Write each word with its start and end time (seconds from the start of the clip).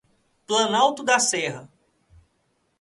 Planalto 0.47 1.03
da 1.03 1.19
Serra 1.19 1.69